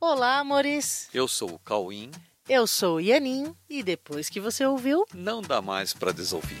[0.00, 1.08] Olá, amores.
[1.12, 2.12] Eu sou o Cauim.
[2.48, 6.56] Eu sou o Ianin e depois que você ouviu, Não dá mais para desouvir.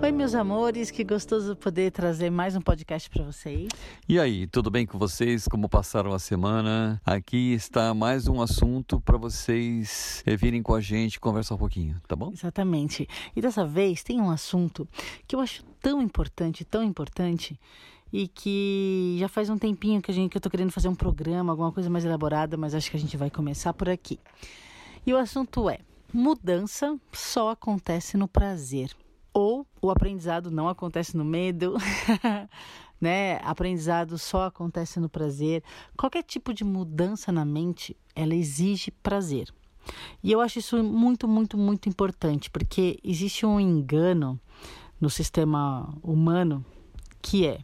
[0.00, 3.68] Oi, meus amores, que gostoso poder trazer mais um podcast para vocês.
[4.08, 5.46] E aí, tudo bem com vocês?
[5.46, 6.98] Como passaram a semana?
[7.04, 12.16] Aqui está mais um assunto para vocês virem com a gente conversar um pouquinho, tá
[12.16, 12.30] bom?
[12.32, 13.06] Exatamente.
[13.36, 14.88] E dessa vez tem um assunto
[15.26, 17.60] que eu acho tão importante, tão importante,
[18.12, 20.94] e que já faz um tempinho que a gente que eu tô querendo fazer um
[20.94, 24.18] programa, alguma coisa mais elaborada, mas acho que a gente vai começar por aqui.
[25.06, 25.80] E o assunto é:
[26.12, 28.94] mudança só acontece no prazer.
[29.32, 31.74] Ou o aprendizado não acontece no medo,
[33.00, 33.36] né?
[33.44, 35.62] Aprendizado só acontece no prazer.
[35.96, 39.52] Qualquer tipo de mudança na mente, ela exige prazer.
[40.22, 44.40] E eu acho isso muito, muito, muito importante, porque existe um engano
[45.00, 46.64] no sistema humano
[47.22, 47.60] que é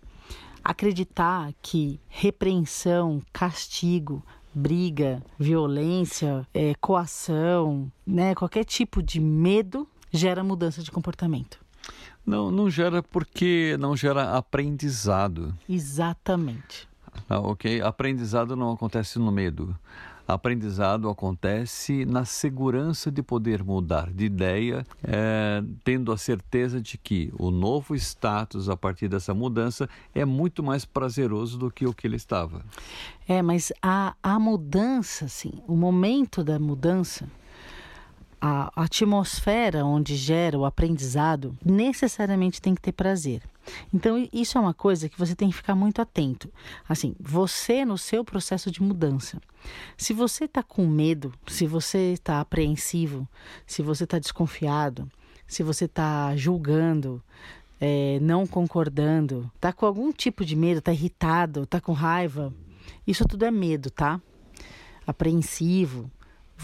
[0.64, 10.82] acreditar que repreensão, castigo, briga, violência, é, coação, né, qualquer tipo de medo gera mudança
[10.82, 11.58] de comportamento.
[12.24, 15.54] Não, não gera porque não gera aprendizado.
[15.68, 16.88] Exatamente.
[17.28, 17.82] Ah, ok?
[17.82, 19.76] Aprendizado não acontece no medo.
[20.26, 27.30] Aprendizado acontece na segurança de poder mudar de ideia, é, tendo a certeza de que
[27.38, 32.06] o novo status a partir dessa mudança é muito mais prazeroso do que o que
[32.06, 32.64] ele estava.
[33.28, 37.28] É, mas a, a mudança, assim, o momento da mudança,
[38.46, 43.40] a atmosfera onde gera o aprendizado necessariamente tem que ter prazer.
[43.90, 46.52] Então, isso é uma coisa que você tem que ficar muito atento.
[46.86, 49.40] Assim, você no seu processo de mudança.
[49.96, 53.26] Se você está com medo, se você está apreensivo,
[53.66, 55.10] se você está desconfiado,
[55.46, 57.22] se você está julgando,
[57.80, 62.52] é, não concordando, está com algum tipo de medo, está irritado, está com raiva,
[63.06, 64.20] isso tudo é medo, tá?
[65.06, 66.10] Apreensivo,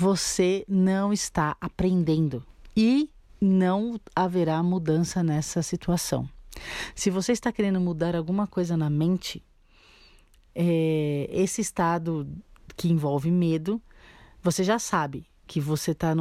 [0.01, 2.43] você não está aprendendo
[2.75, 6.27] e não haverá mudança nessa situação.
[6.95, 9.45] Se você está querendo mudar alguma coisa na mente,
[10.55, 12.27] é, esse estado
[12.79, 13.79] que envolve medo,
[14.43, 16.15] você já sabe que você está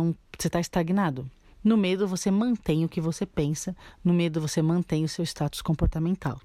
[0.51, 1.31] tá estagnado.
[1.63, 5.61] No medo, você mantém o que você pensa, no medo, você mantém o seu status
[5.61, 6.37] comportamental.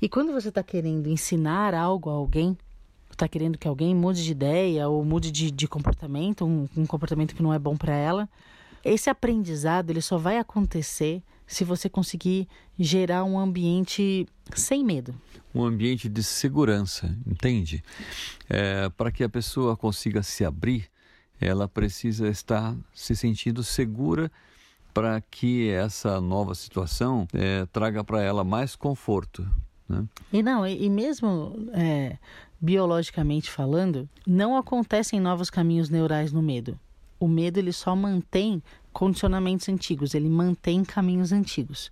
[0.00, 2.56] E quando você está querendo ensinar algo a alguém,
[3.16, 7.34] está querendo que alguém mude de ideia ou mude de, de comportamento, um, um comportamento
[7.34, 8.28] que não é bom para ela,
[8.84, 15.14] esse aprendizado ele só vai acontecer se você conseguir gerar um ambiente sem medo.
[15.54, 17.82] Um ambiente de segurança, entende?
[18.48, 20.88] É, para que a pessoa consiga se abrir,
[21.40, 24.30] ela precisa estar se sentindo segura
[24.92, 29.46] para que essa nova situação é, traga para ela mais conforto.
[29.88, 30.04] Né?
[30.32, 32.18] E não, e, e mesmo é,
[32.60, 36.78] biologicamente falando, não acontecem novos caminhos neurais no medo.
[37.18, 38.62] O medo ele só mantém
[38.92, 41.90] condicionamentos antigos, ele mantém caminhos antigos.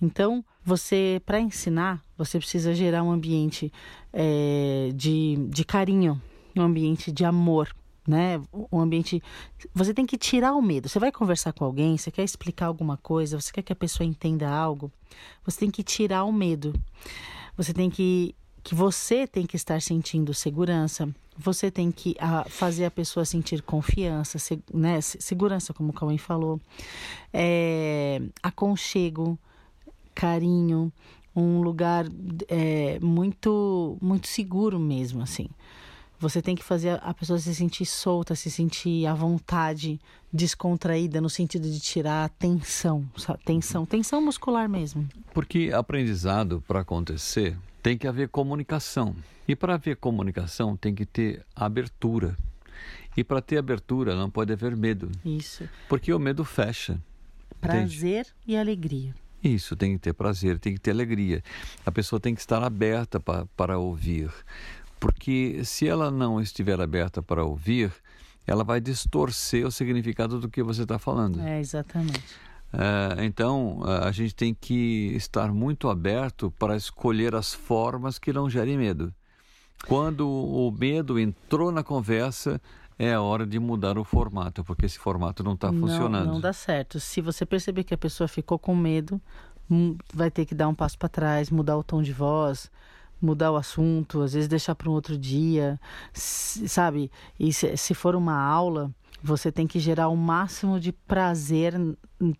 [0.00, 3.72] Então, você, para ensinar, você precisa gerar um ambiente
[4.12, 6.20] é, de, de carinho,
[6.54, 7.74] um ambiente de amor,
[8.06, 8.40] né?
[8.70, 9.22] Um ambiente.
[9.74, 10.88] Você tem que tirar o medo.
[10.88, 14.06] Você vai conversar com alguém, você quer explicar alguma coisa, você quer que a pessoa
[14.06, 14.92] entenda algo,
[15.44, 16.74] você tem que tirar o medo.
[17.56, 18.34] Você tem que
[18.66, 23.62] que você tem que estar sentindo segurança, você tem que a, fazer a pessoa sentir
[23.62, 26.60] confiança, se, né, segurança, como o Cauê falou,
[27.32, 29.38] é, aconchego,
[30.12, 30.92] carinho,
[31.34, 32.06] um lugar
[32.48, 35.48] é, muito, muito seguro mesmo, assim.
[36.18, 40.00] Você tem que fazer a pessoa se sentir solta, se sentir à vontade,
[40.32, 43.08] descontraída, no sentido de tirar a tensão,
[43.44, 45.08] tensão, tensão muscular mesmo.
[45.32, 49.14] Porque aprendizado para acontecer tem que haver comunicação.
[49.46, 52.36] E para haver comunicação tem que ter abertura.
[53.16, 55.08] E para ter abertura não pode haver medo.
[55.24, 55.68] Isso.
[55.88, 57.00] Porque o medo fecha.
[57.60, 58.34] Prazer entende?
[58.44, 59.14] e alegria.
[59.40, 61.44] Isso, tem que ter prazer, tem que ter alegria.
[61.84, 64.32] A pessoa tem que estar aberta para, para ouvir.
[64.98, 67.92] Porque se ela não estiver aberta para ouvir,
[68.48, 71.40] ela vai distorcer o significado do que você está falando.
[71.40, 72.34] É, exatamente.
[72.72, 78.32] Uh, então, uh, a gente tem que estar muito aberto para escolher as formas que
[78.32, 79.14] não gerem medo.
[79.86, 82.60] Quando o medo entrou na conversa,
[82.98, 86.26] é a hora de mudar o formato, porque esse formato não está funcionando.
[86.26, 86.98] Não dá certo.
[86.98, 89.20] Se você perceber que a pessoa ficou com medo,
[89.70, 92.70] hum, vai ter que dar um passo para trás, mudar o tom de voz,
[93.20, 95.78] mudar o assunto, às vezes deixar para um outro dia,
[96.12, 97.10] sabe?
[97.38, 98.90] E se, se for uma aula,
[99.22, 101.74] Você tem que gerar o máximo de prazer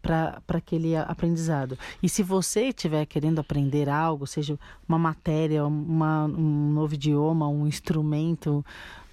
[0.00, 1.78] para aquele aprendizado.
[2.02, 4.58] E se você estiver querendo aprender algo, seja
[4.88, 8.64] uma matéria, uma, um novo idioma, um instrumento,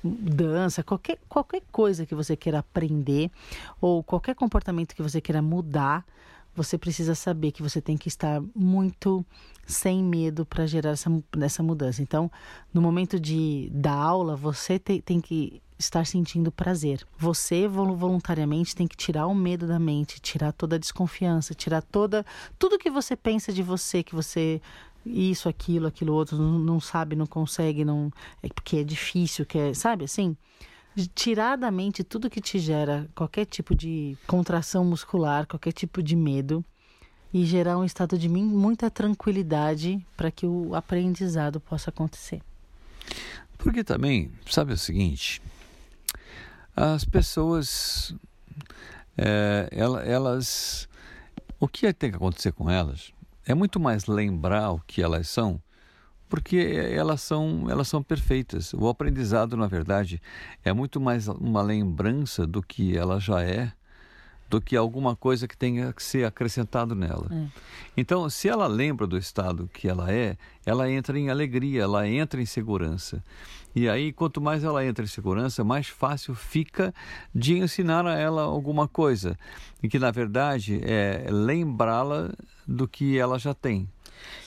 [0.04, 3.32] dança, qualquer, qualquer coisa que você queira aprender
[3.80, 6.06] ou qualquer comportamento que você queira mudar,
[6.56, 9.26] você precisa saber que você tem que estar muito
[9.66, 12.02] sem medo para gerar essa, mudança.
[12.02, 12.30] Então,
[12.74, 17.06] no momento de da aula, você te, tem que estar sentindo prazer.
[17.18, 22.26] Você voluntariamente tem que tirar o medo da mente, tirar toda a desconfiança, tirar toda
[22.60, 24.62] tudo que você pensa de você, que você
[25.06, 28.12] isso, aquilo, aquilo outro, não, não sabe, não consegue, não
[28.42, 30.38] é porque é difícil, que é, sabe assim?
[31.14, 36.16] Tirar da mente tudo que te gera qualquer tipo de contração muscular, qualquer tipo de
[36.16, 36.64] medo
[37.34, 42.42] e gerar um estado de muita tranquilidade para que o aprendizado possa acontecer.
[43.58, 45.42] Porque também, sabe o seguinte,
[46.76, 48.14] as pessoas,
[49.18, 50.88] é, elas,
[51.60, 53.12] o que tem que acontecer com elas
[53.46, 55.62] é muito mais lembrar o que elas são
[56.34, 58.74] porque elas são, elas são perfeitas.
[58.74, 60.20] O aprendizado, na verdade,
[60.66, 63.72] é muito mais uma lembrança do que ela já é
[64.50, 67.28] do que alguma coisa que tenha que ser acrescentado nela.
[67.32, 67.46] É.
[67.96, 70.36] Então, se ela lembra do estado que ela é,
[70.66, 73.24] ela entra em alegria, ela entra em segurança.
[73.76, 76.92] E aí, quanto mais ela entra em segurança, mais fácil fica
[77.34, 79.38] de ensinar a ela alguma coisa.
[79.84, 82.32] E que, na verdade, é lembrá-la
[82.68, 83.88] do que ela já tem.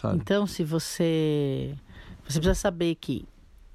[0.00, 0.16] Sabe?
[0.16, 1.74] Então, se você.
[2.28, 3.26] Você precisa saber que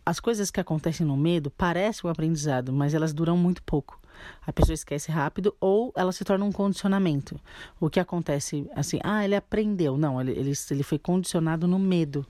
[0.06, 4.00] as coisas que acontecem no medo parecem um aprendizado, mas elas duram muito pouco.
[4.46, 7.40] A pessoa esquece rápido ou ela se torna um condicionamento.
[7.80, 9.98] O que acontece assim, ah, ele aprendeu.
[9.98, 12.26] Não, ele, ele, ele foi condicionado no medo.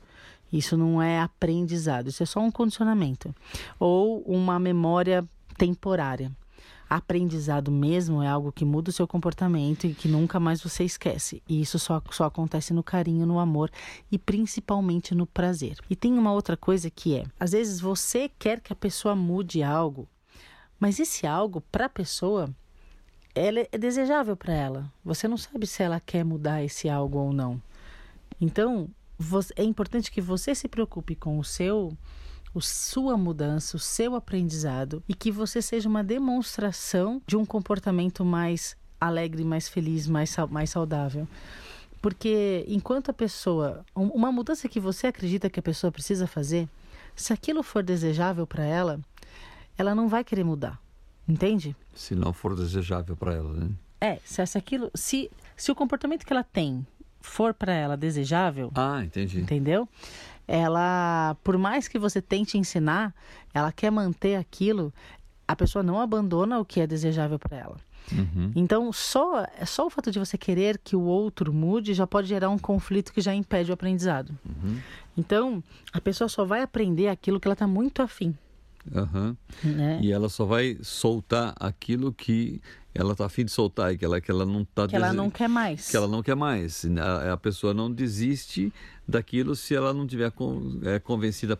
[0.51, 3.33] Isso não é aprendizado, isso é só um condicionamento.
[3.79, 5.27] Ou uma memória
[5.57, 6.31] temporária
[6.91, 11.41] aprendizado mesmo é algo que muda o seu comportamento e que nunca mais você esquece.
[11.47, 13.71] E isso só, só acontece no carinho, no amor
[14.11, 15.77] e principalmente no prazer.
[15.89, 19.63] E tem uma outra coisa que é: às vezes você quer que a pessoa mude
[19.63, 20.05] algo,
[20.77, 22.53] mas esse algo para a pessoa
[23.33, 24.93] ela é desejável para ela.
[25.05, 27.61] Você não sabe se ela quer mudar esse algo ou não.
[28.39, 28.89] Então,
[29.55, 31.97] é importante que você se preocupe com o seu
[32.55, 38.25] a sua mudança, o seu aprendizado e que você seja uma demonstração de um comportamento
[38.25, 41.27] mais alegre, mais feliz, mais, mais saudável.
[42.01, 46.67] Porque enquanto a pessoa, uma mudança que você acredita que a pessoa precisa fazer,
[47.15, 48.99] se aquilo for desejável para ela,
[49.77, 50.79] ela não vai querer mudar.
[51.27, 51.75] Entende?
[51.93, 53.69] Se não for desejável para ela, né?
[54.01, 56.85] É, se, se aquilo, se, se o comportamento que ela tem
[57.21, 58.71] for para ela desejável.
[58.73, 59.39] Ah, entendi.
[59.39, 59.87] Entendeu?
[60.47, 63.13] Ela, por mais que você tente ensinar,
[63.53, 64.93] ela quer manter aquilo,
[65.47, 67.77] a pessoa não abandona o que é desejável para ela.
[68.11, 68.51] Uhum.
[68.55, 72.49] Então, só, só o fato de você querer que o outro mude já pode gerar
[72.49, 74.37] um conflito que já impede o aprendizado.
[74.45, 74.79] Uhum.
[75.17, 78.35] Então, a pessoa só vai aprender aquilo que ela está muito afim.
[78.89, 79.35] Uhum.
[79.63, 79.99] Né?
[80.01, 82.61] E ela só vai soltar aquilo que
[82.93, 85.29] ela está afim de soltar e que ela, que ela não está que ela não
[85.29, 88.73] quer mais que ela não quer mais a, a pessoa não desiste
[89.07, 91.57] daquilo se ela não tiver con, é, convencida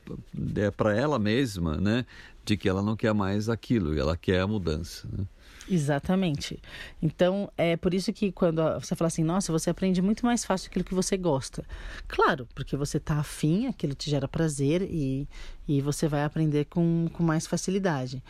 [0.55, 2.05] é, para ela mesma né
[2.43, 5.25] de que ela não quer mais aquilo ela quer a mudança né?
[5.69, 6.59] Exatamente.
[7.01, 10.69] Então, é por isso que quando você fala assim, nossa, você aprende muito mais fácil
[10.69, 11.63] aquilo que você gosta.
[12.07, 15.27] Claro, porque você está afim, aquilo te gera prazer e,
[15.67, 18.23] e você vai aprender com, com mais facilidade.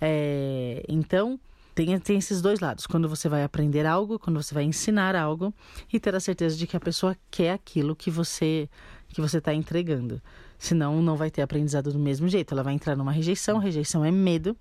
[0.00, 1.38] É, então,
[1.74, 2.86] tem, tem esses dois lados.
[2.86, 5.52] Quando você vai aprender algo, quando você vai ensinar algo
[5.92, 8.68] e ter a certeza de que a pessoa quer aquilo que você
[9.08, 10.20] que você está entregando.
[10.58, 12.52] Senão, não vai ter aprendizado do mesmo jeito.
[12.52, 13.58] Ela vai entrar numa rejeição.
[13.58, 14.56] Rejeição é medo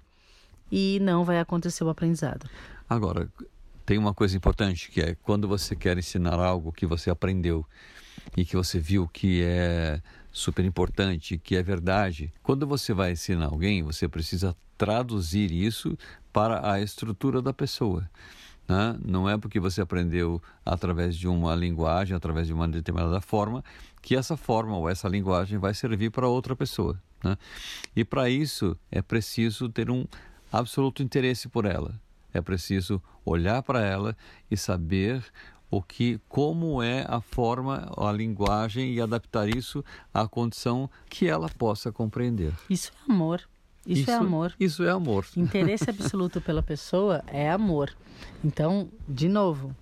[0.76, 2.50] e não vai acontecer o aprendizado.
[2.90, 3.30] Agora,
[3.86, 7.64] tem uma coisa importante que é quando você quer ensinar algo que você aprendeu
[8.36, 10.02] e que você viu que é
[10.32, 12.34] super importante, que é verdade.
[12.42, 15.96] Quando você vai ensinar alguém, você precisa traduzir isso
[16.32, 18.10] para a estrutura da pessoa.
[18.68, 18.98] Né?
[19.06, 23.64] Não é porque você aprendeu através de uma linguagem, através de uma determinada forma,
[24.02, 27.00] que essa forma ou essa linguagem vai servir para outra pessoa.
[27.24, 27.38] Né?
[27.96, 30.04] E para isso é preciso ter um
[30.60, 32.00] absoluto interesse por ela.
[32.34, 34.16] É preciso olhar para ela
[34.50, 35.24] e saber
[35.70, 39.84] o que, como é a forma, a linguagem e adaptar isso
[40.14, 42.54] à condição que ela possa compreender.
[42.70, 43.42] Isso é amor.
[43.86, 44.56] Isso, é isso, é amor.
[44.60, 45.26] Isso é amor.
[45.36, 47.92] Interesse absoluto pela pessoa é amor.
[48.44, 49.76] Então, de novo,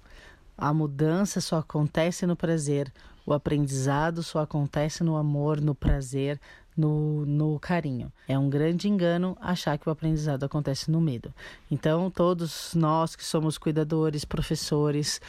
[0.57, 2.91] a mudança só acontece no prazer.
[3.25, 6.39] O aprendizado só acontece no amor, no prazer,
[6.75, 8.11] no, no carinho.
[8.27, 11.33] É um grande engano achar que o aprendizado acontece no medo.
[11.69, 15.21] Então, todos nós que somos cuidadores, professores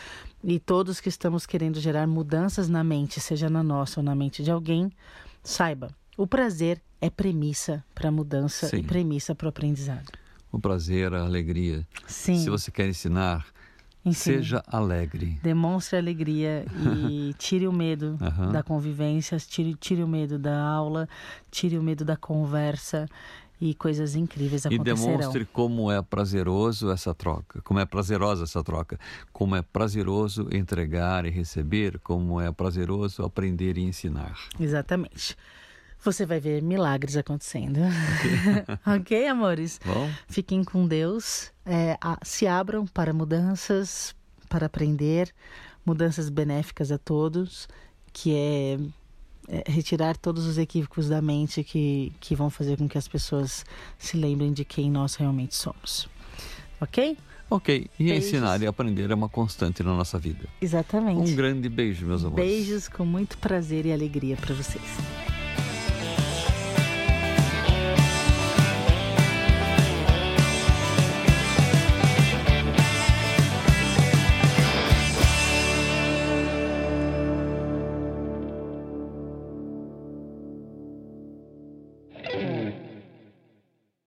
[0.42, 4.42] e todos que estamos querendo gerar mudanças na mente, seja na nossa ou na mente
[4.42, 4.90] de alguém,
[5.42, 8.78] saiba, o prazer é premissa para a mudança Sim.
[8.78, 10.12] e premissa para o aprendizado.
[10.50, 11.86] O prazer, a alegria.
[12.06, 12.38] Sim.
[12.38, 13.46] Se você quer ensinar,
[14.04, 14.36] Ensine.
[14.36, 15.38] Seja alegre.
[15.42, 16.64] Demonstre alegria
[17.00, 18.50] e tire o medo uhum.
[18.50, 21.08] da convivência, tire, tire o medo da aula,
[21.50, 23.06] tire o medo da conversa
[23.60, 25.14] e coisas incríveis acontecerão.
[25.14, 28.98] E demonstre como é prazeroso essa troca, como é prazerosa essa troca,
[29.32, 34.36] como é prazeroso entregar e receber, como é prazeroso aprender e ensinar.
[34.58, 35.36] Exatamente
[36.04, 37.80] você vai ver milagres acontecendo.
[38.86, 39.80] ok, amores?
[39.84, 40.10] Bom.
[40.28, 41.52] Fiquem com Deus.
[41.64, 44.14] É, se abram para mudanças,
[44.48, 45.32] para aprender,
[45.86, 47.68] mudanças benéficas a todos,
[48.12, 48.78] que é,
[49.48, 53.64] é, retirar todos os equívocos da mente que, que vão fazer com que as pessoas
[53.98, 56.08] se lembrem de quem nós realmente somos.
[56.80, 57.16] Ok?
[57.48, 58.26] Ok, e Beijos.
[58.26, 60.48] ensinar e aprender é uma constante na nossa vida.
[60.58, 61.32] Exatamente.
[61.32, 62.44] Um grande beijo, meus amores.
[62.44, 64.82] Beijos com muito prazer e alegria para vocês.